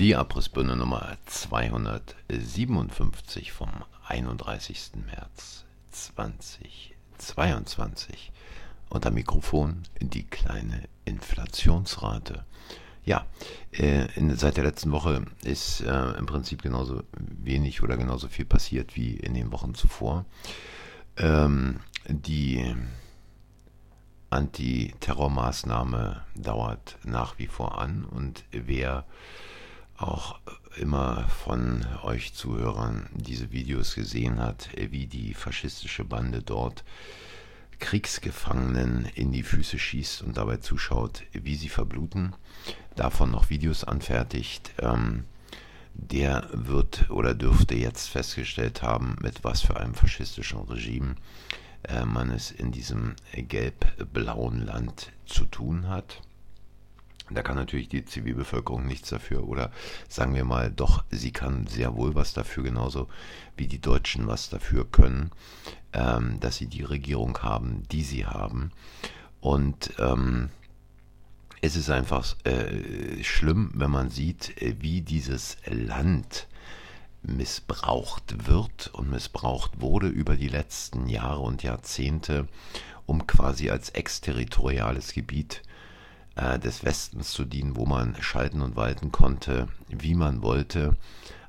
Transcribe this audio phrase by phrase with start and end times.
[0.00, 3.68] Die Abrissbirne Nummer 257 vom
[4.08, 4.92] 31.
[5.04, 8.32] März 2022.
[8.88, 12.46] Unter Mikrofon die kleine Inflationsrate.
[13.04, 13.26] Ja,
[13.72, 18.46] äh, in, seit der letzten Woche ist äh, im Prinzip genauso wenig oder genauso viel
[18.46, 20.24] passiert wie in den Wochen zuvor.
[21.18, 22.74] Ähm, die
[24.30, 29.04] Antiterrormaßnahme dauert nach wie vor an und wer
[30.00, 30.38] auch
[30.76, 36.84] immer von euch Zuhörern diese Videos gesehen hat, wie die faschistische Bande dort
[37.78, 42.34] Kriegsgefangenen in die Füße schießt und dabei zuschaut, wie sie verbluten,
[42.94, 45.24] davon noch Videos anfertigt, ähm,
[45.94, 51.16] der wird oder dürfte jetzt festgestellt haben, mit was für einem faschistischen Regime
[51.82, 56.20] äh, man es in diesem gelb-blauen Land zu tun hat.
[57.30, 59.70] Da kann natürlich die Zivilbevölkerung nichts dafür oder
[60.08, 63.08] sagen wir mal, doch, sie kann sehr wohl was dafür, genauso
[63.56, 65.30] wie die Deutschen was dafür können,
[65.92, 68.72] ähm, dass sie die Regierung haben, die sie haben.
[69.40, 70.50] Und ähm,
[71.62, 76.48] es ist einfach äh, schlimm, wenn man sieht, äh, wie dieses Land
[77.22, 82.48] missbraucht wird und missbraucht wurde über die letzten Jahre und Jahrzehnte,
[83.04, 85.62] um quasi als exterritoriales Gebiet
[86.36, 90.96] äh, des Westens zu dienen, wo man schalten und walten konnte, wie man wollte.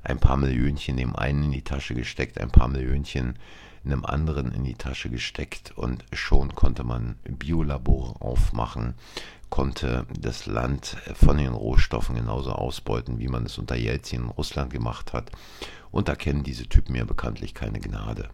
[0.02, 3.38] Ein paar Millionchen dem einen in die Tasche gesteckt, ein paar Millionchen
[3.84, 8.94] einem anderen in die Tasche gesteckt und schon konnte man Biolabore aufmachen,
[9.50, 14.72] konnte das Land von den Rohstoffen genauso ausbeuten, wie man es unter Jelzin in Russland
[14.72, 15.30] gemacht hat.
[15.90, 18.30] Und da kennen diese Typen ja bekanntlich keine Gnade.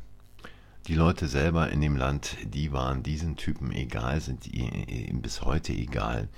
[0.89, 5.75] Die Leute selber in dem Land, die waren diesen Typen egal, sind ihm bis heute
[5.75, 6.29] egal.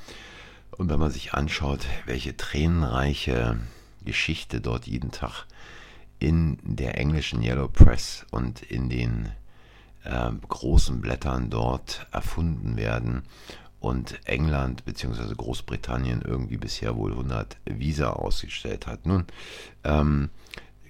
[0.72, 3.60] Und wenn man sich anschaut, welche tränenreiche
[4.04, 5.47] Geschichte dort jeden Tag
[6.19, 9.28] in der englischen Yellow Press und in den
[10.02, 13.22] äh, großen Blättern dort erfunden werden
[13.78, 15.32] und England bzw.
[15.32, 19.06] Großbritannien irgendwie bisher wohl 100 Visa ausgestellt hat.
[19.06, 19.26] Nun,
[19.84, 20.30] ähm,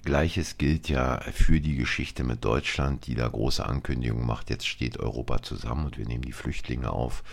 [0.03, 4.49] Gleiches gilt ja für die Geschichte mit Deutschland, die da große Ankündigungen macht.
[4.49, 7.23] Jetzt steht Europa zusammen und wir nehmen die Flüchtlinge auf.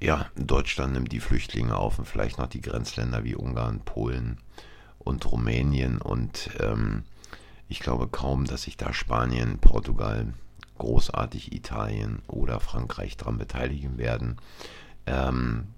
[0.00, 4.38] Ja, Deutschland nimmt die Flüchtlinge auf und vielleicht noch die Grenzländer wie Ungarn, Polen
[4.98, 5.98] und Rumänien.
[5.98, 7.04] Und ähm,
[7.68, 10.34] ich glaube kaum, dass sich da Spanien, Portugal,
[10.76, 14.36] großartig Italien oder Frankreich daran beteiligen werden.
[15.06, 15.68] Ähm,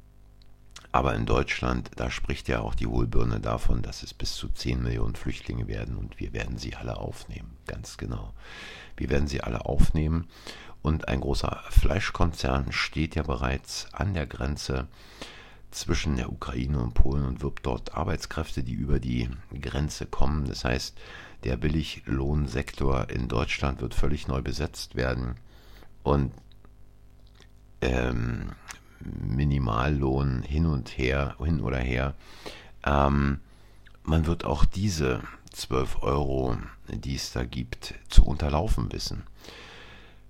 [0.97, 4.83] aber in Deutschland, da spricht ja auch die Hohlbirne davon, dass es bis zu 10
[4.83, 7.59] Millionen Flüchtlinge werden und wir werden sie alle aufnehmen.
[7.67, 8.33] Ganz genau.
[8.97, 10.27] Wir werden sie alle aufnehmen.
[10.81, 14.89] Und ein großer Fleischkonzern steht ja bereits an der Grenze
[15.71, 19.29] zwischen der Ukraine und Polen und wirbt dort Arbeitskräfte, die über die
[19.61, 20.47] Grenze kommen.
[20.47, 20.97] Das heißt,
[21.45, 25.35] der Billiglohnsektor in Deutschland wird völlig neu besetzt werden.
[26.03, 26.33] Und
[27.83, 28.53] ähm,
[29.01, 32.15] Minimallohn hin und her, hin oder her.
[32.84, 33.41] Ähm,
[34.05, 36.57] man wird auch diese 12 Euro,
[36.89, 39.25] die es da gibt, zu unterlaufen wissen.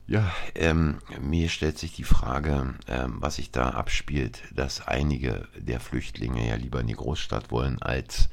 [0.09, 5.81] Ja, ähm, mir stellt sich die Frage, ähm, was sich da abspielt, dass einige der
[5.81, 8.28] Flüchtlinge ja lieber in die Großstadt wollen, als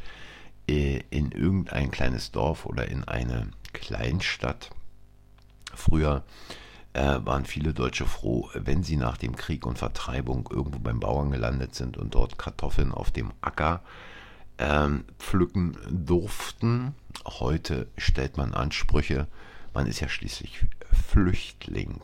[0.69, 4.69] äh, in irgendein kleines Dorf oder in eine Kleinstadt.
[5.73, 6.23] Früher
[6.93, 11.73] waren viele Deutsche froh, wenn sie nach dem Krieg und Vertreibung irgendwo beim Bauern gelandet
[11.73, 13.81] sind und dort Kartoffeln auf dem Acker
[14.59, 16.93] ähm, pflücken durften.
[17.25, 19.27] Heute stellt man Ansprüche.
[19.73, 22.01] Man ist ja schließlich Flüchtling.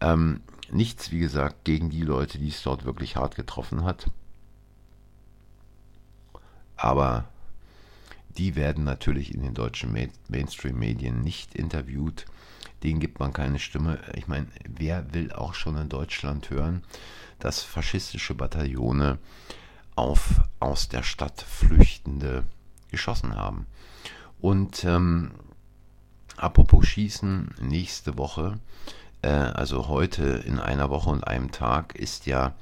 [0.00, 4.10] Ähm, nichts, wie gesagt, gegen die Leute, die es dort wirklich hart getroffen hat.
[6.76, 7.28] Aber
[8.36, 9.96] die werden natürlich in den deutschen
[10.28, 12.26] Mainstream-Medien nicht interviewt
[12.82, 13.98] denen gibt man keine Stimme.
[14.14, 16.82] Ich meine, wer will auch schon in Deutschland hören,
[17.38, 19.18] dass faschistische Bataillone
[19.94, 22.44] auf aus der Stadt Flüchtende
[22.90, 23.66] geschossen haben?
[24.40, 25.32] Und ähm,
[26.36, 28.58] apropos Schießen, nächste Woche,
[29.22, 32.54] äh, also heute in einer Woche und einem Tag, ist ja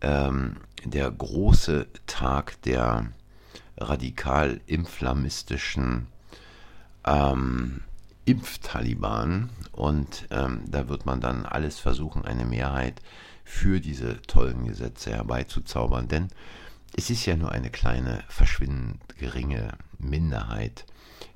[0.00, 3.06] ähm, der große Tag der
[3.76, 6.06] radikal-inflammistischen
[7.04, 7.82] ähm,
[8.24, 13.02] Impftaliban und ähm, da wird man dann alles versuchen, eine Mehrheit
[13.44, 16.28] für diese tollen Gesetze herbeizuzaubern, denn
[16.96, 20.84] es ist ja nur eine kleine, verschwindend geringe Minderheit,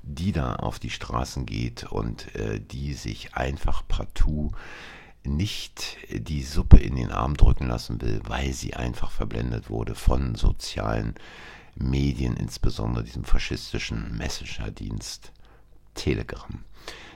[0.03, 4.51] die da auf die Straßen geht und äh, die sich einfach partout
[5.23, 10.35] nicht die Suppe in den Arm drücken lassen will, weil sie einfach verblendet wurde von
[10.35, 11.15] sozialen
[11.75, 15.33] Medien, insbesondere diesem faschistischen Messenger-Dienst
[15.97, 16.63] Telegram.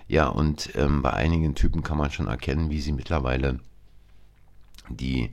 [0.08, 3.62] Ja, und ähm, bei einigen Typen kann man schon erkennen, wie sie mittlerweile
[4.90, 5.32] die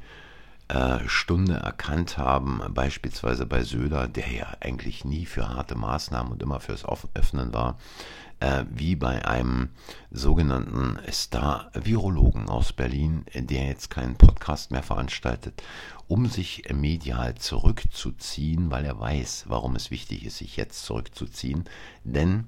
[0.69, 6.43] äh, Stunde erkannt haben, beispielsweise bei Söder, der ja eigentlich nie für harte Maßnahmen und
[6.43, 6.85] immer fürs
[7.15, 7.79] Öffnen war,
[8.41, 9.71] äh, wie bei einem
[10.11, 15.63] sogenannten Star-Virologen aus Berlin, der jetzt keinen Podcast mehr veranstaltet,
[16.07, 21.65] um sich medial zurückzuziehen, weil er weiß, warum es wichtig ist, sich jetzt zurückzuziehen,
[22.05, 22.45] denn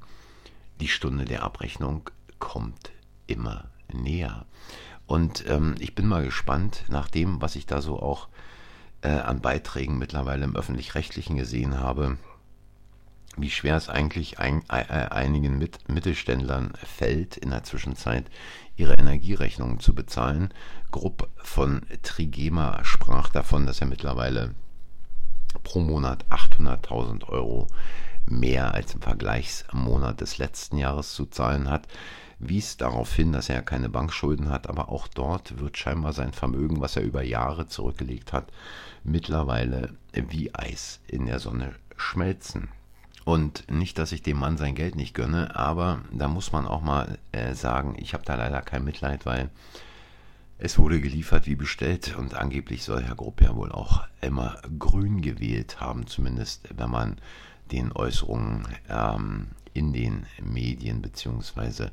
[0.80, 2.90] die Stunde der Abrechnung kommt
[3.26, 4.46] immer näher.
[5.06, 8.28] Und ähm, ich bin mal gespannt, nach dem, was ich da so auch
[9.02, 12.16] äh, an Beiträgen mittlerweile im öffentlich-rechtlichen gesehen habe,
[13.36, 18.24] wie schwer es eigentlich ein, äh, einigen Mit Mittelständlern fällt, in der Zwischenzeit
[18.76, 20.52] ihre Energierechnungen zu bezahlen.
[20.90, 24.54] Grupp von Trigema sprach davon, dass er mittlerweile
[25.62, 27.66] pro Monat 800.000 Euro
[28.26, 31.88] mehr als im Vergleichsmonat des letzten Jahres zu zahlen hat,
[32.38, 36.80] wies darauf hin, dass er keine Bankschulden hat, aber auch dort wird scheinbar sein Vermögen,
[36.80, 38.50] was er über Jahre zurückgelegt hat,
[39.04, 42.68] mittlerweile wie Eis in der Sonne schmelzen.
[43.24, 46.80] Und nicht, dass ich dem Mann sein Geld nicht gönne, aber da muss man auch
[46.80, 49.50] mal äh, sagen, ich habe da leider kein Mitleid, weil
[50.58, 55.20] es wurde geliefert wie bestellt und angeblich soll Herr Grupp ja wohl auch immer grün
[55.20, 57.16] gewählt haben, zumindest wenn man
[57.72, 61.92] den Äußerungen ähm, in den Medien beziehungsweise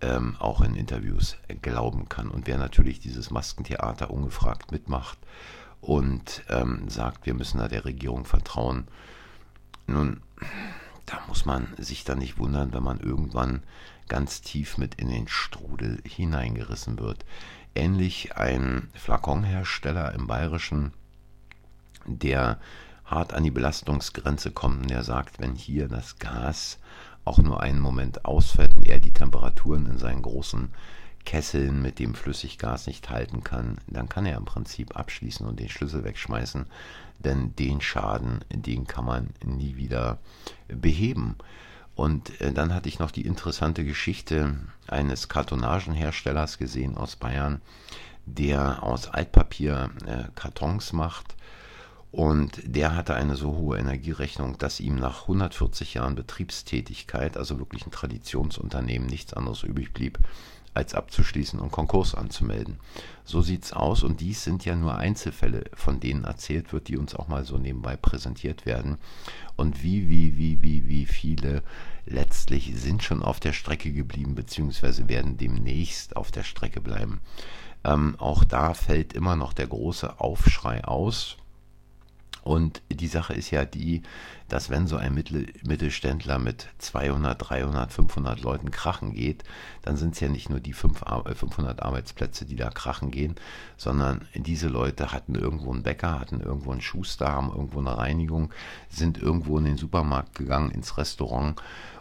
[0.00, 2.28] ähm, auch in Interviews glauben kann.
[2.28, 5.18] Und wer natürlich dieses Maskentheater ungefragt mitmacht
[5.80, 8.88] und ähm, sagt, wir müssen da der Regierung vertrauen,
[9.86, 10.22] nun,
[11.06, 13.62] da muss man sich dann nicht wundern, wenn man irgendwann
[14.08, 17.24] ganz tief mit in den Strudel hineingerissen wird.
[17.74, 20.92] Ähnlich ein Flakonhersteller im Bayerischen,
[22.04, 22.58] der
[23.04, 26.78] hart an die Belastungsgrenze kommt und der sagt, wenn hier das Gas
[27.24, 30.70] auch nur einen Moment ausfällt und er die Temperaturen in seinen großen
[31.24, 35.68] Kesseln mit dem Flüssiggas nicht halten kann, dann kann er im Prinzip abschließen und den
[35.68, 36.66] Schlüssel wegschmeißen,
[37.20, 40.18] denn den Schaden, den kann man nie wieder
[40.66, 41.36] beheben.
[41.94, 44.56] Und äh, dann hatte ich noch die interessante Geschichte
[44.88, 47.60] eines Kartonagenherstellers gesehen aus Bayern,
[48.24, 51.36] der aus Altpapier äh, Kartons macht
[52.12, 57.86] und der hatte eine so hohe Energierechnung, dass ihm nach 140 Jahren Betriebstätigkeit, also wirklich
[57.86, 60.18] ein Traditionsunternehmen, nichts anderes übrig blieb,
[60.74, 62.78] als abzuschließen und Konkurs anzumelden.
[63.24, 67.14] So sieht's aus und dies sind ja nur Einzelfälle, von denen erzählt wird, die uns
[67.14, 68.98] auch mal so nebenbei präsentiert werden.
[69.56, 71.62] Und wie, wie, wie, wie, wie viele
[72.04, 77.20] letztlich sind schon auf der Strecke geblieben, beziehungsweise werden demnächst auf der Strecke bleiben.
[77.84, 81.36] Ähm, auch da fällt immer noch der große Aufschrei aus,
[82.42, 84.02] und die Sache ist ja die,
[84.48, 89.44] dass wenn so ein Mittel, Mittelständler mit 200, 300, 500 Leuten krachen geht,
[89.82, 93.36] dann sind es ja nicht nur die 500 äh, Arbeitsplätze, die da krachen gehen,
[93.76, 98.52] sondern diese Leute hatten irgendwo einen Bäcker, hatten irgendwo einen Schuster, haben irgendwo eine Reinigung,
[98.88, 101.60] sind irgendwo in den Supermarkt gegangen, ins Restaurant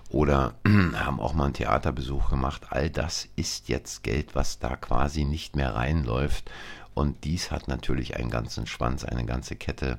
[0.10, 0.56] oder
[0.96, 2.68] haben auch mal einen Theaterbesuch gemacht.
[2.70, 6.52] All das ist jetzt Geld, was da quasi nicht mehr reinläuft.
[6.94, 9.98] Und dies hat natürlich einen ganzen Schwanz, eine ganze Kette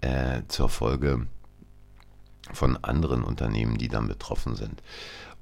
[0.00, 1.26] äh, zur Folge
[2.52, 4.82] von anderen Unternehmen, die dann betroffen sind.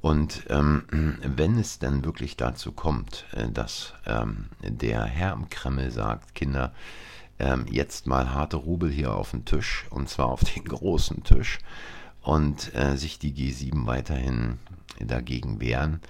[0.01, 0.85] Und ähm,
[1.23, 6.73] wenn es denn wirklich dazu kommt, äh, dass ähm, der Herr im Kreml sagt, Kinder,
[7.39, 11.59] ähm, jetzt mal harte Rubel hier auf den Tisch, und zwar auf den großen Tisch,
[12.23, 14.59] und äh, sich die G7 weiterhin
[14.99, 16.01] dagegen wehren,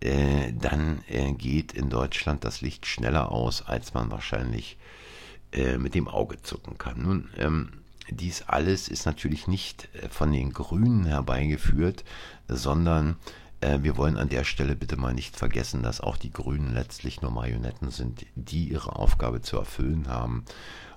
[0.00, 4.78] äh, dann äh, geht in Deutschland das Licht schneller aus, als man wahrscheinlich
[5.52, 7.02] äh, mit dem Auge zucken kann.
[7.02, 7.70] Nun, ähm,
[8.08, 12.04] dies alles ist natürlich nicht äh, von den Grünen herbeigeführt,
[12.48, 13.16] sondern
[13.60, 17.20] äh, wir wollen an der Stelle bitte mal nicht vergessen, dass auch die Grünen letztlich
[17.20, 20.44] nur Marionetten sind, die ihre Aufgabe zu erfüllen haben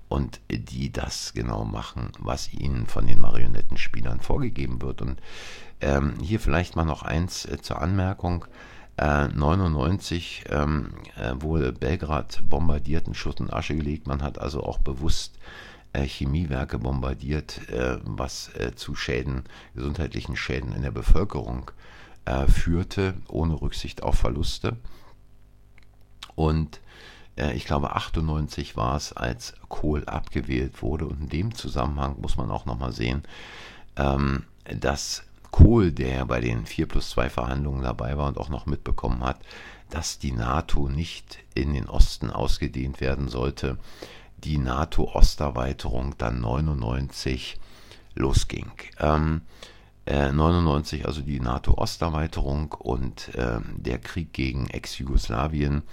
[0.08, 5.02] und die das genau machen, was ihnen von den Marionettenspielern vorgegeben wird.
[5.02, 5.20] Und
[5.82, 8.46] ähm, hier vielleicht mal noch eins äh, zur Anmerkung.
[8.98, 14.08] Äh, 99 ähm, äh, wurde Belgrad bombardiert, in Schutt und Asche gelegt.
[14.08, 15.40] Man hat also auch bewusst
[15.94, 19.44] äh, Chemiewerke bombardiert, äh, was äh, zu Schäden,
[19.76, 21.72] gesundheitlichen Schäden in der Bevölkerung
[22.48, 24.78] führte, ohne Rücksicht auf Verluste.
[26.36, 26.80] Und
[27.36, 31.06] ich glaube 98 war es, als Kohl abgewählt wurde.
[31.06, 33.24] Und in dem Zusammenhang muss man auch nochmal sehen,
[33.98, 38.66] ähm, dass Kohl, der bei den 4 plus 2 Verhandlungen dabei war und auch noch
[38.66, 39.40] mitbekommen hat,
[39.92, 43.78] dass die NATO nicht in den Osten ausgedehnt werden sollte,
[44.44, 47.60] die NATO-Osterweiterung dann 99
[48.16, 48.72] losging.
[49.00, 49.42] Ähm,
[50.08, 55.84] 99, äh, also die NATO-Osterweiterung und äh, der Krieg gegen Ex-Jugoslawien.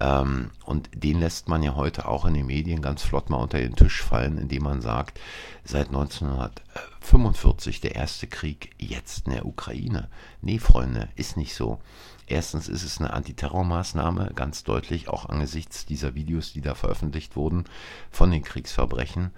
[0.00, 3.58] Ähm, und den lässt man ja heute auch in den Medien ganz flott mal unter
[3.58, 5.20] den Tisch fallen, indem man sagt,
[5.62, 10.08] seit 1945 der erste Krieg, jetzt in der Ukraine.
[10.40, 11.80] Nee, Freunde, ist nicht so.
[12.26, 17.64] Erstens ist es eine Antiterrormaßnahme, ganz deutlich, auch angesichts dieser Videos, die da veröffentlicht wurden
[18.10, 19.32] von den Kriegsverbrechen.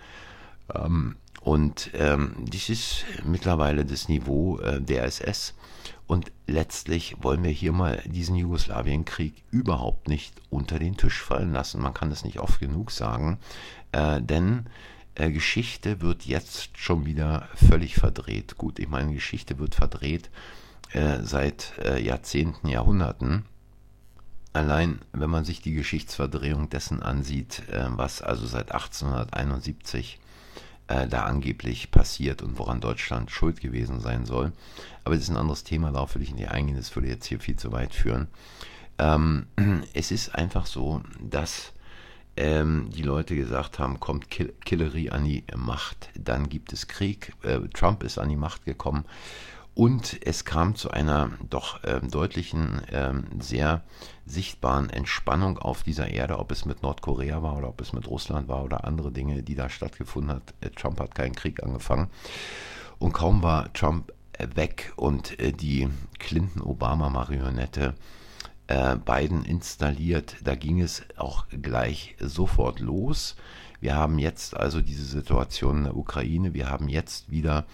[0.75, 5.55] Ähm, und ähm, dies ist mittlerweile das Niveau äh, der SS.
[6.13, 11.81] Und letztlich wollen wir hier mal diesen Jugoslawienkrieg überhaupt nicht unter den Tisch fallen lassen.
[11.81, 13.39] Man kann das nicht oft genug sagen,
[13.93, 14.67] äh, denn
[15.15, 18.59] äh, Geschichte wird jetzt schon wieder völlig verdreht.
[18.59, 20.29] Gut, ich meine, Geschichte wird verdreht
[20.93, 23.47] äh, seit äh, Jahrzehnten, Jahrhunderten.
[24.53, 30.21] Allein, wenn man sich die Geschichtsverdrehung dessen ansieht, äh, was also seit 1871
[30.89, 34.53] äh, da angeblich passiert und woran Deutschland schuld gewesen sein soll.
[35.05, 37.41] Aber das ist ein anderes Thema, darauf will ich nicht eingehen, das würde jetzt hier
[37.41, 38.29] viel zu weit führen.
[38.99, 39.47] Ähm,
[39.95, 41.73] es ist einfach so, dass
[42.37, 47.33] ähm, die Leute gesagt haben, kommt Kill Killery an die Macht, dann gibt es Krieg.
[47.43, 49.05] Äh, Trump ist an die Macht gekommen
[49.75, 53.83] und es kam zu einer doch ähm, deutlichen, ähm, sehr
[54.27, 58.49] sichtbaren Entspannung auf dieser Erde, ob es mit Nordkorea war oder ob es mit Russland
[58.49, 60.55] war oder andere Dinge, die da stattgefunden hat.
[60.61, 62.09] Äh, Trump hat keinen Krieg angefangen.
[62.99, 65.89] Und kaum war Trump äh, weg und äh, die
[66.19, 67.95] Clinton-Obama-Marionette
[68.67, 73.37] äh, Biden installiert, da ging es auch gleich sofort los.
[73.81, 77.67] Wir haben jetzt also diese Situation in der Ukraine, wir haben jetzt wieder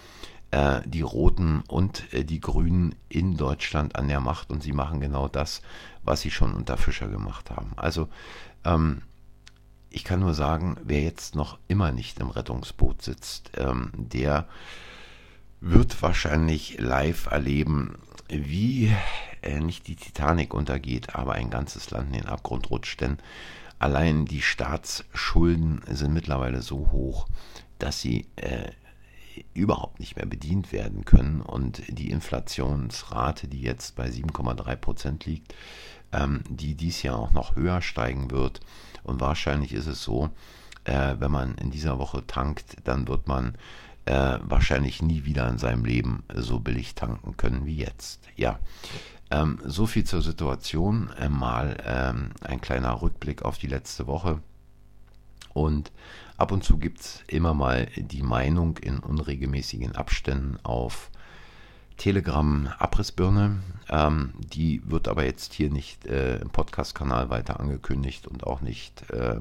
[0.51, 4.99] äh, die Roten und äh, die Grünen in Deutschland an der Macht und sie machen
[4.99, 5.61] genau das,
[6.03, 7.73] was sie schon unter Fischer gemacht haben.
[7.75, 8.09] Also
[8.65, 9.03] ähm,
[9.89, 14.47] ich kann nur sagen, wer jetzt noch immer nicht im Rettungsboot sitzt, ähm, der
[15.61, 17.97] wird wahrscheinlich live erleben,
[18.29, 18.95] wie
[19.41, 23.01] äh, nicht die Titanic untergeht, aber ein ganzes Land in den Abgrund rutscht.
[23.01, 23.17] Denn
[23.77, 27.27] allein die Staatsschulden sind mittlerweile so hoch,
[27.79, 28.71] dass sie äh,
[29.53, 31.41] überhaupt nicht mehr bedient werden können.
[31.41, 35.53] Und die Inflationsrate, die jetzt bei 7,3 Prozent liegt,
[36.11, 38.59] ähm, die dies Jahr auch noch höher steigen wird.
[39.03, 40.29] Und wahrscheinlich ist es so,
[40.83, 43.55] äh, wenn man in dieser Woche tankt, dann wird man
[44.05, 48.21] äh, wahrscheinlich nie wieder in seinem Leben so billig tanken können wie jetzt.
[48.35, 48.59] Ja.
[49.31, 51.11] Ähm, so viel zur Situation.
[51.19, 54.41] Äh, mal ähm, ein kleiner Rückblick auf die letzte Woche.
[55.53, 55.91] Und
[56.37, 61.09] ab und zu gibt es immer mal die Meinung in unregelmäßigen Abständen auf
[61.97, 63.61] Telegram Abrissbirne.
[63.89, 69.09] Ähm, die wird aber jetzt hier nicht äh, im Podcast-Kanal weiter angekündigt und auch nicht
[69.11, 69.39] äh,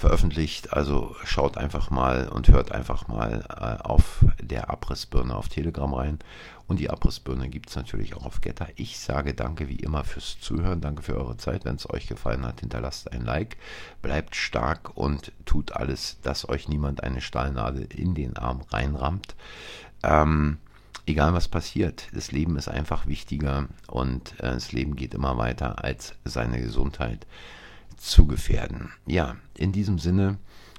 [0.00, 0.72] veröffentlicht.
[0.72, 6.18] Also schaut einfach mal und hört einfach mal äh, auf der Abrissbirne auf Telegram rein.
[6.66, 8.68] Und die Abrissbirne gibt es natürlich auch auf Getter.
[8.76, 10.80] Ich sage danke wie immer fürs Zuhören.
[10.80, 11.64] Danke für eure Zeit.
[11.64, 13.58] Wenn es euch gefallen hat, hinterlasst ein Like.
[14.02, 19.34] Bleibt stark und tut alles, dass euch niemand eine Stahlnadel in den Arm reinrammt.
[20.02, 20.58] Ähm,
[21.06, 25.84] egal was passiert, das Leben ist einfach wichtiger und äh, das Leben geht immer weiter
[25.84, 27.26] als seine Gesundheit
[27.96, 28.90] zu gefährden.
[29.06, 30.38] Ja, in diesem Sinne,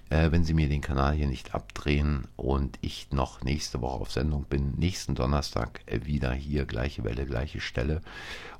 [0.09, 4.11] äh, wenn Sie mir den Kanal hier nicht abdrehen und ich noch nächste Woche auf
[4.11, 8.01] Sendung bin, nächsten Donnerstag äh, wieder hier, gleiche Welle, gleiche Stelle.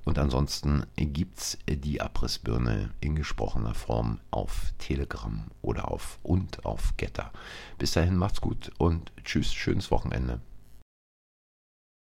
[0.04, 6.66] Und ansonsten gibt es äh, die Abrissbirne in gesprochener Form auf Telegram oder auf und
[6.66, 7.32] auf Getter.
[7.78, 10.42] Bis dahin macht's gut und tschüss, schönes Wochenende.